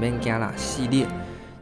[0.00, 1.06] Mangala 系列，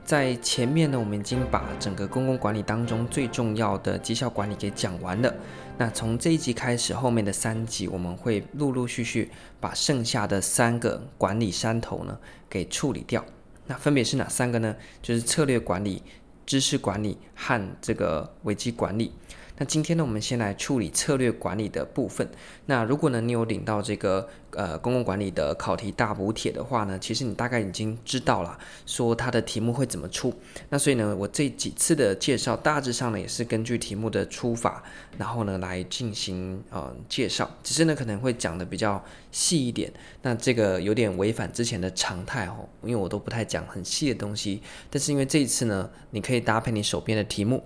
[0.04, 5.34] 在前面呢，我们已经把整个公共管理当中最重要的绩效管理给讲完了。
[5.78, 9.30] 那从这一集开始，后面的三集我们会陆陆续续
[9.60, 13.24] 把剩下的三个管理山头呢给处理掉。
[13.66, 14.76] 那分别是哪三个呢？
[15.00, 16.02] 就是策略管理、
[16.44, 19.12] 知识管理和这个危机管理。
[19.56, 22.28] 那今天呢，我们先来处理策略管理的部分。
[22.66, 30.34] 那如果呢，你有领到这个呃公共管理的考题大补帖的话呢，其实你大概已经知道了，说它的题目会怎么出。
[30.70, 34.82] 那所以呢，我这几次的介绍大致上呢，也是根据题目的出法，
[35.18, 37.48] 然后呢来进行呃介绍。
[37.62, 39.92] 只是呢，可能会讲的比较细一点。
[40.22, 44.60] 那这个有点违反之前的常态哦，因为我都不太讲很细的东西。
[44.90, 47.62] 但是因为这一次呢，你可以搭配你手边的题目。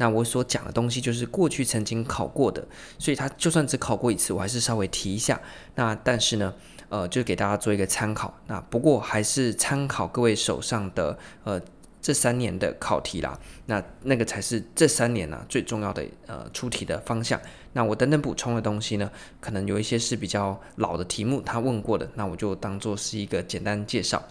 [0.00, 2.66] 那我所讲的东西就是过去曾经考过的，
[2.98, 5.38] 所以他就算只考过一次，我还是稍微提一下。
[5.74, 6.54] 那但是呢，
[6.88, 8.32] 呃，就给大家做一个参考。
[8.46, 11.60] 那不过还是参考各位手上的呃
[12.00, 13.38] 这三年的考题啦。
[13.66, 17.38] 那那个才是这三年呢、最重要的呃出题的方向。
[17.74, 24.22] 那我等等补充的东西呢，可能有一些是比较老的题目，他问过的，那我就当做是一个简单介绍。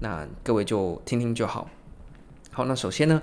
[0.00, 1.70] 那各位就听听就好。
[2.50, 3.22] 好，那首先呢。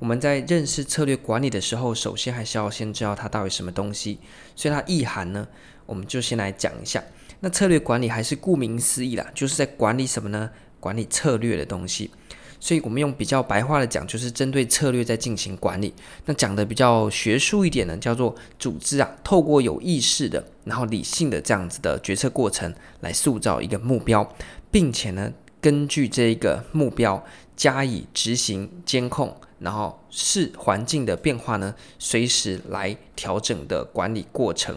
[0.00, 4.18] 我们在认识策略管理的时候，首先还是要先知道它到底什么东西。
[4.56, 5.46] 所以它意涵呢，
[5.84, 7.04] 我们就先来讲一下。
[7.40, 10.50] 那策略管理还是顾名思义啦，就是在管理什么呢？
[10.80, 12.10] 管理策略的东西。
[12.58, 15.92] 所以我们用比较白话的讲，就是针对策略在进行管理。
[16.24, 24.34] 那讲的比较学术一点呢，叫做组织啊，透过有意识的，然后理性的这样子的决策过程，来塑造一个目标，
[24.70, 27.22] 并且呢，根据这一个目标
[27.54, 29.36] 加以执行监控。
[29.60, 34.76] 然后视环境的变化呢，随时来调整的管理过程。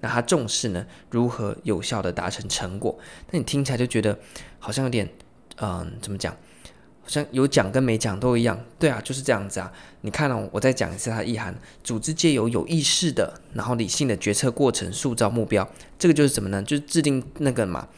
[0.00, 2.98] 那他重视呢，如何有效的达成成果。
[3.30, 4.18] 那你听起来就觉得
[4.58, 5.08] 好像有点，
[5.60, 6.36] 嗯、怎么讲？
[7.04, 8.58] 好像有讲跟没讲都一样。
[8.78, 9.72] 对啊，就是这样子啊。
[10.00, 15.68] 你看了、哦，我再讲一次它的意涵：组织借由有意识的，然后理性的决策过程，塑造目标。
[15.98, 16.62] 这个就是什么呢？
[16.62, 17.88] 就是制定那个嘛，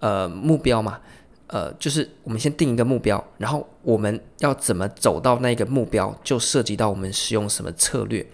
[0.00, 1.00] 呃，目标嘛。
[1.48, 8.26] 呃，就是我们先定一个目标，然后我们要怎么走到那个目标，就涉及到我们使用什么策略。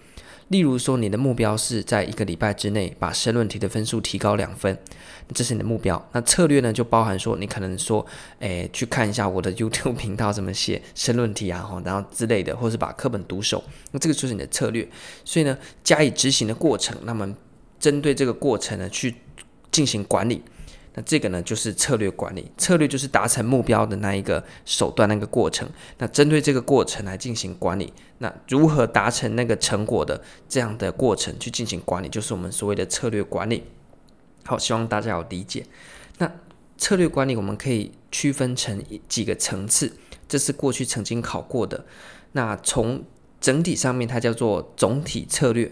[0.49, 4.77] 例如说，你的目标是在一个礼拜之内把申论题的分数提高两分，
[5.33, 6.07] 这是你的目标。
[6.11, 8.05] 那策略呢，就包含说，你可能说，
[8.37, 13.63] 诶，去看一下我的 YouTube 频道怎么写申论题啊，然后之类的，或是把课本读熟。
[13.91, 14.87] 那这个就是你的策略。
[15.23, 17.35] 所以呢，加以执行的过程，那么
[17.79, 19.15] 针对这个过程呢，去
[19.71, 20.43] 进行管理。
[20.95, 22.49] 那这个呢，就是策略管理。
[22.57, 25.69] 策略就是达成目标的那一个手段，那个过程。
[25.97, 33.65] 那针对这个过程来进行管理，那如何达成那个成果的这样的过程去进行管理，就是我们所谓的策略管理。
[34.45, 35.65] 好，希望大家有理解。
[36.17, 36.31] 那
[36.77, 39.91] 策略管理我们可以区分成几个层次，
[40.29, 41.85] 这是过去曾经考过的。
[42.31, 43.03] 那从
[43.41, 45.71] 整体上面，它叫做总体策略。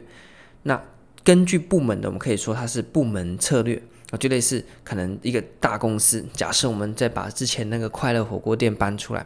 [0.64, 0.84] 那
[1.24, 3.82] 根据部门的，我们可以说它是部门策略。
[4.18, 9.26] 就类似可能一个大公司，假设我们再把之前那个快乐火锅店搬出来，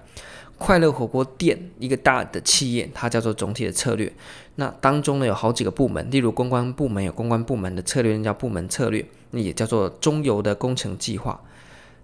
[0.57, 4.11] 快乐火锅店一个大的企业，它叫做总体的策略。
[4.55, 11.39] 那当中呢，有好几个部门，例如公关部门有公关部门的策略，叫部门策略，那也叫做中游的工程计划。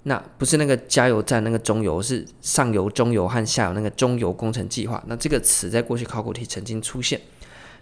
[0.04, 5.02] 那不是那个加油站那个中游，是上游、中游和下游那个中游工程计划。
[5.08, 7.22] 那这个词在过去考古题曾经出现。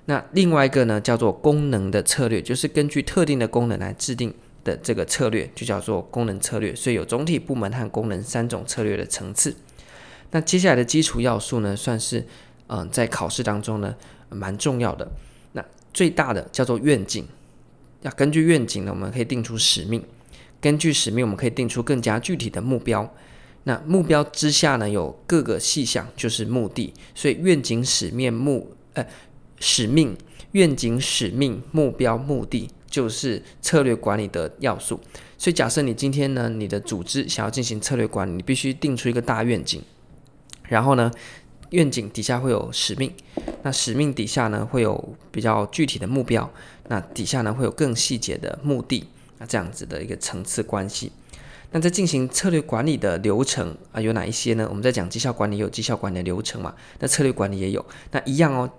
[0.05, 4.33] 那另外一个呢，叫做功能的策略，就是根据特定的功能来制定。
[4.63, 9.55] 的这个策略就叫做功能策略，所以有总体部门和功能三种策略的层次。
[10.31, 12.25] 那接下来的基础要素呢，算是
[12.67, 13.93] 嗯、在考试当中呢
[14.29, 15.11] 蛮重要的。
[15.51, 17.27] 那最大的叫做愿景，
[18.01, 19.99] 要根据愿景呢，我们可以定出使命；
[20.61, 23.13] 根据使命，我们可以定出更加具体的目标。
[23.63, 26.93] 那目标之下呢，有各个细项，就是目的。
[27.13, 29.05] 所以愿景、使命、目呃
[29.59, 30.15] 使命、
[30.53, 32.69] 愿景、使命、目标、目的。
[32.91, 34.99] 就是策略管理的要素，
[35.37, 39.81] 所以假设你今天呢，你的组织想要进行策略管理，你必须定出一个大愿景，
[40.63, 41.09] 然后呢，
[41.69, 43.13] 愿景底下会有使命，
[43.63, 46.51] 那使命底下呢会有比较具体的目标，
[46.89, 49.07] 那底下呢会有更细节的目的，
[49.37, 51.13] 那这样子的一个层次关系。
[51.71, 54.67] 那在进行策略管理的流程啊，有哪一些呢？
[54.69, 58.69] 我们在讲绩效管理有绩效管理的流程嘛，那策略管理也有，那一样哦。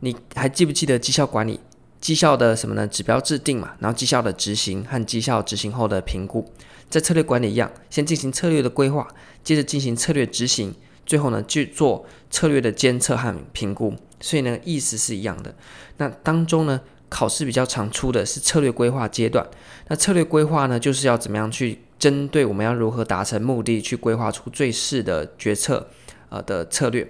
[0.00, 1.58] 你还记不记得绩效管理？
[2.00, 2.86] 绩效的什么呢？
[2.86, 6.50] 指标制定嘛，然后绩效的执行和绩效执行后的评估，
[6.88, 9.08] 在策略管理一样，先进行策略的规划，
[9.42, 13.94] 接着进行策略执行，最后呢去做策略的监测和评估。
[14.20, 15.54] 所以呢，意思是一样的。
[15.98, 19.46] 那当中呢，考试比较常出的是策略规划阶段。
[19.88, 25.88] 那策略规划呢，就是要怎么样去针对我们要如何达成目的去规划出最适的决策
[26.28, 27.06] 呃的策略。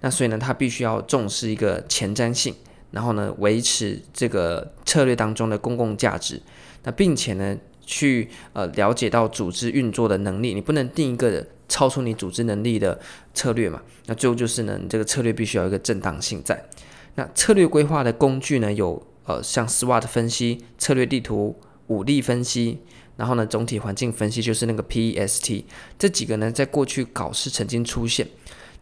[0.00, 2.54] 那所以呢，它必须要重视一个前瞻性，
[2.94, 6.40] 然后呢，维持这个策略当中的公共价值。
[6.84, 13.00] 那并且呢，去呃了解到组织运作的能力，你不能定一个超出你组织能力的
[13.34, 13.82] 策略嘛。
[14.06, 16.64] 那最后就是呢，你这个策略必须要有一个正当性在。
[17.16, 21.58] 那策略规划的工具呢，有呃像 SWOT 分析、策略地图、
[21.88, 22.78] 五力分析，
[23.16, 25.64] 然后呢，总体环境分析就是那个 PEST
[25.98, 28.28] 这几个呢，在过去考试曾经出现。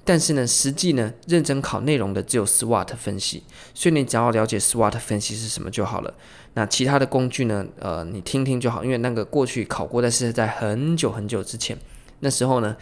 [0.04, 6.12] 但是呢，实际呢，认真考内容的只有 SWOT 分析，所以你只要了解 SWOT 分析是什么就好了。
[6.54, 11.78] 那其他的工具呢，呃，你听听就好，因为那个过去考过，但是在很久很久之前，
[12.20, 12.76] 那时候呢，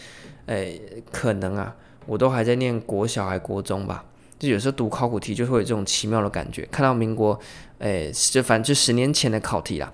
[0.47, 0.81] 诶，
[1.13, 1.77] 可能啊，
[2.07, 4.05] 我都还在念国小还国中吧，
[4.39, 7.39] 就有时候读考古题就会有这种奇妙的感觉，看到民国，
[7.79, 9.93] 诶，就反正就十年前的考题啦，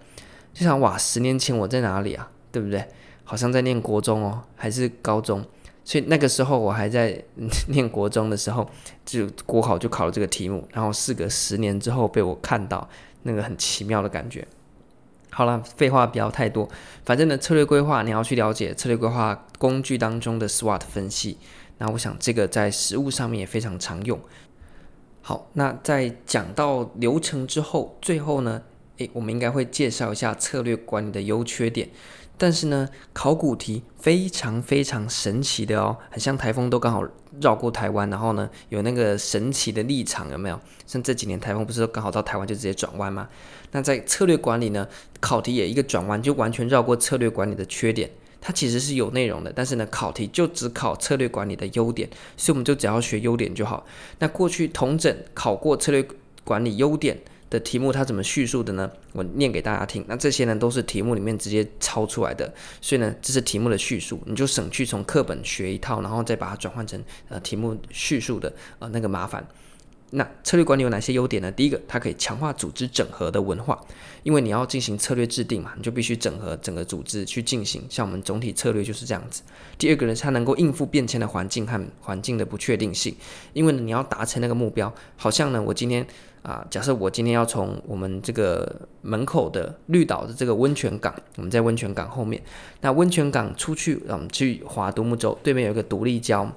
[0.54, 2.30] 就想哇，十年前我在哪里啊？
[2.52, 2.86] 对不对？
[3.24, 5.44] 好像在念国中哦，还是高中？
[5.86, 7.22] 所以那个时候我还在
[7.70, 8.68] 念国中的时候，
[9.04, 12.88] 就国考就考了这个题目，然后事隔十年之后被我看到，
[13.22, 14.44] 那个很奇妙的感觉。
[15.30, 16.68] 好了，废话不要太多，
[17.04, 21.38] 反正呢，策略规划你要去了解策略规划工具当中的 SWOT 分析，
[21.78, 24.18] 那我想这个在实务上面也非常常用。
[25.22, 28.62] 好，那在讲到流程之后，最后呢，
[28.98, 31.88] 诶，我们应该会介绍一下策略管理的优缺点。
[32.38, 37.02] 但是呢，考古题非常非常神奇的哦，很像台风都刚好
[37.40, 40.60] 绕过台湾，然后呢有那个神奇的立场，有没有？
[40.86, 43.26] 像这几年台风不是刚好到台湾就直接转弯吗？
[43.72, 44.86] 那在策略管理呢，
[45.18, 52.06] 考题也一个转弯就完全绕过策略管理的缺点，它其实是有内容的，但是呢考题就只考策略管理的优点，
[52.36, 53.86] 所以我们就只要学优点就好。
[54.18, 56.06] 那过去统整考过策略
[56.44, 58.90] 管理优点的题目，它怎么叙述的呢？
[59.12, 60.04] 我念给大家听。
[60.08, 69.46] 那这些呢，都是题目里面直接抄出来的，所以呢，这是题目的叙述，你就省去从课本学一套，然后再把它转换成呃题目叙述的呃那个麻烦。
[70.10, 71.50] 那策略管理有哪些优点呢？
[71.50, 73.78] 第一个，它可以强化组织整合的文化，
[74.22, 77.82] 因为你要进行策略制定嘛，你就必须整合整个组织去进行。
[77.90, 79.42] 像我们总体策略就是这样子。
[79.76, 83.14] 第二个呢，它能够应付变迁的环境和环境的不确定性，
[83.52, 86.06] 因为呢，你要达成那个目标，好像呢，我今天
[86.42, 92.40] 啊、假设我今天要从我们这个门口的绿岛的这个温泉港，我们在温泉港后面，
[92.80, 96.48] 那温泉港出去，我们去划独木舟，对面有一个独立礁。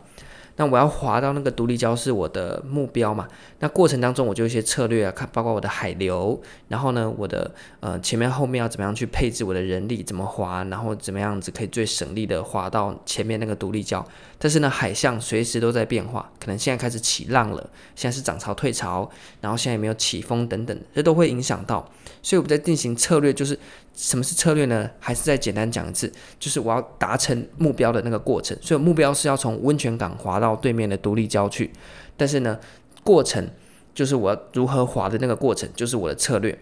[0.59, 3.25] 那我要滑到那个独立礁是我的目标嘛？
[3.59, 14.03] 那过程当中我就一些策略啊，看包括我的海流，然后呢，我的呃前面后面要怎么样去配置我的人力，怎么滑，然后怎么样子可以最省力的滑到前面那个独立礁。
[14.37, 19.09] 但是呢，海象随时都在变化，可能现在开始起浪了，现在是涨潮退潮，
[19.39, 21.89] 然后现在也没有起风等等，这都会影响到。
[22.21, 23.57] 所以我们在进行策略就是。
[23.99, 24.89] 什么是策略呢？
[24.97, 26.09] 还是再简单讲一次，
[26.39, 28.57] 就是我要达成目标的那个过程。
[28.61, 31.69] 所以目标是要从温泉港滑到对面的独立礁去，
[32.15, 32.57] 但是呢，
[33.03, 33.45] 过程
[33.93, 36.57] 就是我如何滑的那个过程，就是我的策略。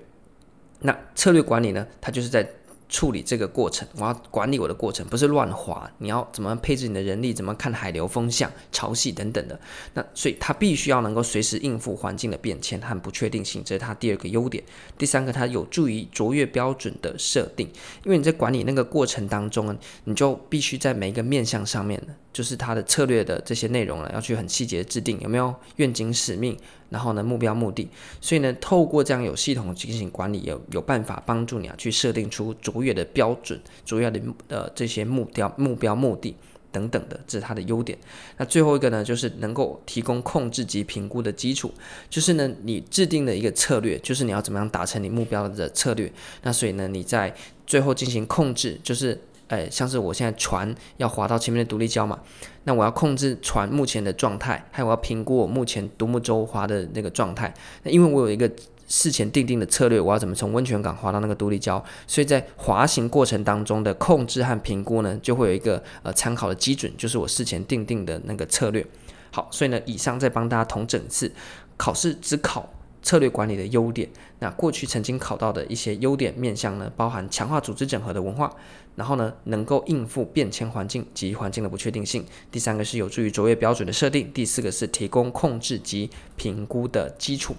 [0.80, 2.50] 那策略管理呢，它就是在。
[2.90, 5.90] 处理这个过程，我要管理我的过程，不是乱滑。
[5.98, 9.60] 你要怎么配置你的人力，怎么看海流、风向、潮汐等等的。
[9.94, 14.64] 那所以它必须要能够随时应付环境的变迁和不确定性，这是它第二个优点。
[14.98, 17.68] 第三个，它有助于卓越标准的设定，
[18.04, 26.58] 因为你在管理那个过程当中呢，你就必须在每一个面向上面的，就是它的策略的这些内容呢，要去很细节制定，有没有愿景使命？
[26.90, 27.90] 然后呢，目标目的，
[28.22, 36.34] 所以呢，透过这样有系统进行管理，有有办法帮助你啊，去设定出卓越的标准、卓越的呃这些目标、目标目的
[36.72, 37.98] 等等的，这是它的优点。
[38.38, 41.70] 那最后一个呢，就是能够提供控制及评估的基础，
[42.10, 46.10] 就是呢，你制定的一个策略，就是你要怎么样达成你目标的策略。
[46.44, 49.20] 那所以呢，你在最后进行控制，就是。
[49.48, 52.20] 哎，像是我现在船要划到前面的独立礁嘛，
[52.66, 57.54] 那我要控制船目前的状态，还有我要评估我目前独木舟划的那个状态。
[57.84, 58.52] 那因为我有一个
[58.88, 68.86] 事前定定的策略，我要怎么从温泉港划到那个独立礁，所以在滑行过程当中的控制和评估呢，就会有一个呃参考的基准，就是我事前定定的那个策略。
[69.32, 71.32] 好，所以呢，以上再帮大家统整次，
[71.76, 72.70] 考试只考
[73.02, 74.10] 策略管理的优点。
[74.40, 78.52] 那过去曾经考到的一些优点面向呢，包含强化组织整合的文化。
[78.98, 82.26] 然后呢，能够应付变迁环境及环境的不确定性。
[82.52, 84.28] 第三个是有助于卓越标准的设定。
[84.34, 87.56] 第四个是提供控制及评估的基础。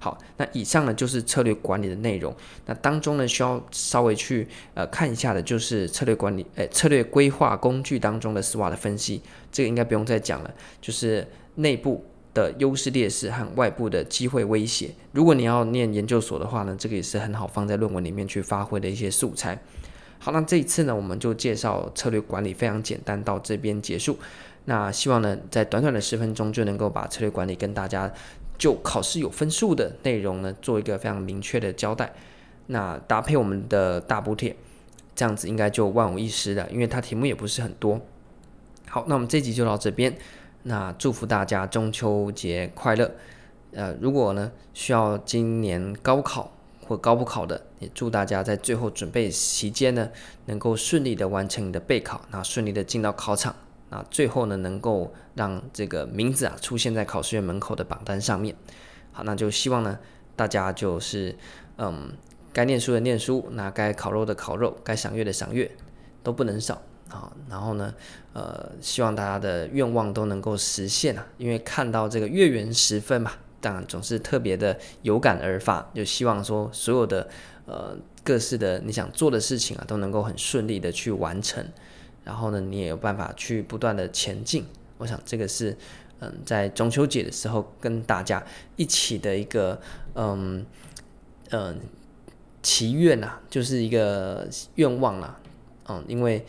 [0.00, 2.34] 好，那以上呢就是策略管理的内容。
[2.66, 9.22] 那当中呢需要稍微去呃看一下的就是策略管理，诶，策略规划工具当中的 SWOT 的分析。
[9.52, 12.04] 这个应该不用再讲了，就是内部
[12.34, 14.90] 的优势劣势和外部的机会威胁。
[15.12, 19.56] 如果你要念研究所的话呢，这个也是很好放在论文里面去发挥的一些素材。
[20.22, 24.18] 好，那这一次呢，我们就介绍策略管理非常简单，到这边结束。
[24.66, 28.12] 那希望呢，在短短的十分钟就能够把策略管理跟大家
[28.58, 32.12] 就考试有分数的内容呢，做一个非常明确的交代。
[32.66, 34.54] 那搭配我们的大补帖，
[35.14, 37.98] 这样子应该就万无一失了，因为它题目也不是很多。
[38.90, 40.14] 好，那我们这集就到这边。
[40.64, 43.10] 那祝福大家中秋节快乐。
[43.72, 46.52] 呃，如果呢需要今年高考
[46.90, 50.10] 或高补考的，也祝大家在最后准备期间呢，
[50.46, 53.54] 能够顺利的完成你的备考，那顺利的进到考场，
[53.90, 58.56] 那最后呢能够让这个名字啊出现在考试院门口的榜单上面。
[59.12, 59.96] 好，那就希望呢
[60.34, 61.36] 大家就是
[61.76, 62.10] 嗯，
[62.52, 65.70] 该念书的念书，那该烤肉的烤肉，该赏月的赏月，
[66.24, 66.82] 都不能少。
[67.08, 67.94] 啊，然后呢，
[68.32, 73.30] 呃，希望大家的愿望都能够实现啊，因为看到这个月圆时分嘛，
[73.60, 77.28] 当然总是特别的有感而发，就希望说所有的
[77.66, 81.64] 呃各式的你想做的事情啊，都能够很顺利的去完成，
[82.24, 84.64] 然后呢，你也有办法去不断的前进。
[84.98, 85.76] 我想这个是
[86.20, 88.44] 嗯，在中秋节的时候跟大家
[88.76, 89.80] 一起的一个
[90.14, 90.64] 嗯
[91.50, 91.78] 嗯
[92.62, 95.38] 祈愿啊，就是一个愿望啦，
[95.88, 96.44] 嗯，因为。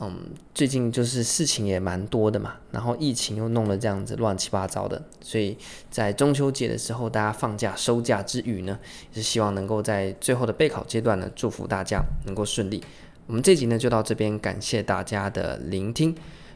[0.00, 0.12] 嗯，
[0.52, 5.56] 最近就是事情也蛮多的嘛，然后疫情又弄得这样子乱七八糟的，所以
[5.88, 8.76] 在中秋节的时候，大家放假收假之余呢，
[9.12, 12.82] 也是希望能够在最后的备考阶段呢，祝福大家能够顺利。
[13.28, 16.14] 我们这集呢就到这边，感谢大家的聆听。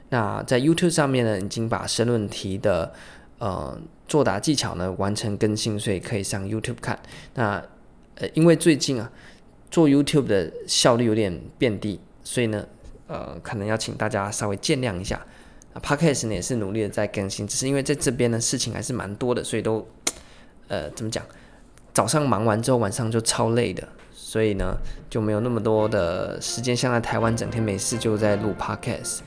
[0.09, 2.92] 那在 YouTube 上面呢，已经把申论题的
[3.38, 3.78] 呃
[4.09, 6.99] 作答技巧呢完成更新，所以可以上 YouTube 看。
[7.35, 7.64] 那
[8.16, 9.12] 呃，因为最近啊
[9.71, 12.66] 做 YouTube 的效率有点变低，所以呢。
[13.09, 15.21] 呃，可能要请大家稍微见谅一下。
[15.75, 19.87] 啊，Podcast 呢也是努力的在更新，只是因为在这边呢事情还是蛮多的，所以都
[20.69, 21.25] 呃怎么讲，
[21.93, 24.77] 早上忙完之后晚上就超累的，所以呢
[25.11, 29.19] 就没有那么多的时间，像在台湾整天没事就在录 Podcast。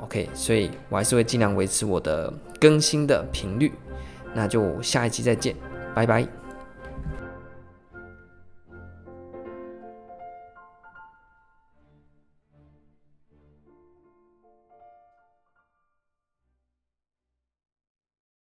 [0.00, 3.72] OK，所以我还是会尽量维持我的更新的频率。
[4.34, 5.54] 那就下一期再见，
[5.94, 6.43] 拜拜。